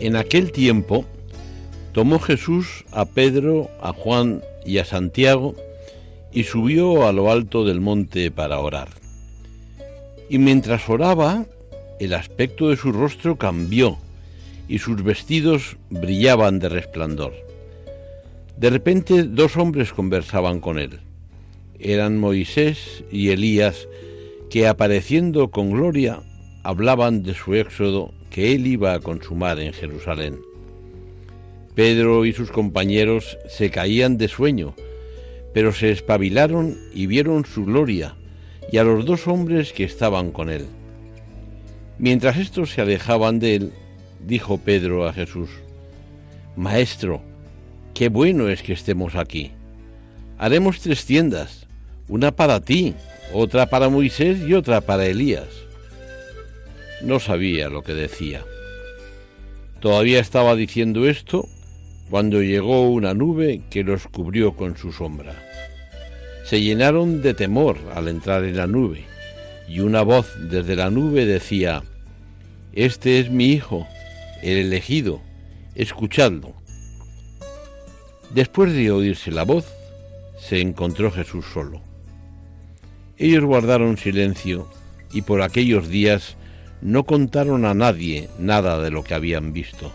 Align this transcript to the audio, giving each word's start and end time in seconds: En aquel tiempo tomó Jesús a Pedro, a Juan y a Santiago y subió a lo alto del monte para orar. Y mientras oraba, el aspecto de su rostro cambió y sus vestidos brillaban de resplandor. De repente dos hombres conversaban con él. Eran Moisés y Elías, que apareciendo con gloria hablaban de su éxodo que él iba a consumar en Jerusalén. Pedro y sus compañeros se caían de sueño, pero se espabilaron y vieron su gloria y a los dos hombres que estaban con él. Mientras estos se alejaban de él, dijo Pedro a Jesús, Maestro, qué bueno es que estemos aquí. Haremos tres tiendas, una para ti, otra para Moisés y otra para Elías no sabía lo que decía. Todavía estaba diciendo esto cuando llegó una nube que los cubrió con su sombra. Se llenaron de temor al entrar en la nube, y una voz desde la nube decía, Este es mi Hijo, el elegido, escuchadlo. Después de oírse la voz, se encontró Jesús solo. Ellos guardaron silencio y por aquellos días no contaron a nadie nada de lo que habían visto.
En 0.00 0.16
aquel 0.16 0.50
tiempo 0.50 1.04
tomó 1.92 2.18
Jesús 2.20 2.86
a 2.90 3.04
Pedro, 3.04 3.68
a 3.82 3.92
Juan 3.92 4.42
y 4.64 4.78
a 4.78 4.86
Santiago 4.86 5.54
y 6.32 6.44
subió 6.44 7.06
a 7.06 7.12
lo 7.12 7.30
alto 7.30 7.66
del 7.66 7.82
monte 7.82 8.30
para 8.30 8.60
orar. 8.60 8.88
Y 10.30 10.38
mientras 10.38 10.88
oraba, 10.88 11.44
el 11.98 12.14
aspecto 12.14 12.70
de 12.70 12.78
su 12.78 12.92
rostro 12.92 13.36
cambió 13.36 13.98
y 14.68 14.78
sus 14.78 15.02
vestidos 15.04 15.76
brillaban 15.90 16.60
de 16.60 16.70
resplandor. 16.70 17.34
De 18.56 18.70
repente 18.70 19.24
dos 19.24 19.58
hombres 19.58 19.92
conversaban 19.92 20.60
con 20.60 20.78
él. 20.78 21.00
Eran 21.78 22.16
Moisés 22.16 23.04
y 23.12 23.28
Elías, 23.30 23.86
que 24.48 24.66
apareciendo 24.66 25.50
con 25.50 25.72
gloria 25.72 26.22
hablaban 26.62 27.22
de 27.22 27.34
su 27.34 27.54
éxodo 27.54 28.12
que 28.30 28.52
él 28.52 28.66
iba 28.66 28.92
a 28.92 29.00
consumar 29.00 29.58
en 29.60 29.72
Jerusalén. 29.72 30.38
Pedro 31.74 32.26
y 32.26 32.32
sus 32.32 32.50
compañeros 32.50 33.38
se 33.48 33.70
caían 33.70 34.18
de 34.18 34.28
sueño, 34.28 34.74
pero 35.54 35.72
se 35.72 35.90
espabilaron 35.90 36.76
y 36.94 37.06
vieron 37.06 37.44
su 37.44 37.64
gloria 37.64 38.14
y 38.70 38.78
a 38.78 38.84
los 38.84 39.04
dos 39.04 39.26
hombres 39.26 39.72
que 39.72 39.84
estaban 39.84 40.30
con 40.30 40.50
él. 40.50 40.66
Mientras 41.98 42.36
estos 42.36 42.70
se 42.72 42.82
alejaban 42.82 43.38
de 43.38 43.56
él, 43.56 43.72
dijo 44.26 44.58
Pedro 44.58 45.06
a 45.06 45.12
Jesús, 45.12 45.50
Maestro, 46.56 47.22
qué 47.94 48.08
bueno 48.08 48.48
es 48.48 48.62
que 48.62 48.72
estemos 48.72 49.16
aquí. 49.16 49.52
Haremos 50.38 50.80
tres 50.80 51.04
tiendas, 51.04 51.66
una 52.08 52.32
para 52.32 52.60
ti, 52.60 52.94
otra 53.32 53.66
para 53.66 53.88
Moisés 53.88 54.40
y 54.46 54.54
otra 54.54 54.80
para 54.80 55.06
Elías 55.06 55.69
no 57.02 57.20
sabía 57.20 57.68
lo 57.68 57.82
que 57.82 57.94
decía. 57.94 58.44
Todavía 59.80 60.20
estaba 60.20 60.54
diciendo 60.56 61.08
esto 61.08 61.48
cuando 62.10 62.42
llegó 62.42 62.90
una 62.90 63.14
nube 63.14 63.62
que 63.70 63.84
los 63.84 64.06
cubrió 64.08 64.54
con 64.54 64.76
su 64.76 64.92
sombra. 64.92 65.34
Se 66.44 66.60
llenaron 66.60 67.22
de 67.22 67.34
temor 67.34 67.78
al 67.94 68.08
entrar 68.08 68.44
en 68.44 68.56
la 68.56 68.66
nube, 68.66 69.04
y 69.68 69.80
una 69.80 70.02
voz 70.02 70.26
desde 70.50 70.74
la 70.74 70.90
nube 70.90 71.24
decía, 71.24 71.84
Este 72.72 73.20
es 73.20 73.30
mi 73.30 73.52
Hijo, 73.52 73.86
el 74.42 74.58
elegido, 74.58 75.20
escuchadlo. 75.76 76.54
Después 78.34 78.72
de 78.72 78.90
oírse 78.90 79.30
la 79.30 79.44
voz, 79.44 79.66
se 80.38 80.60
encontró 80.60 81.10
Jesús 81.12 81.46
solo. 81.52 81.80
Ellos 83.16 83.44
guardaron 83.44 83.96
silencio 83.96 84.68
y 85.12 85.22
por 85.22 85.42
aquellos 85.42 85.88
días 85.88 86.36
no 86.82 87.04
contaron 87.04 87.64
a 87.64 87.74
nadie 87.74 88.28
nada 88.38 88.80
de 88.80 88.90
lo 88.90 89.02
que 89.02 89.14
habían 89.14 89.52
visto. 89.52 89.92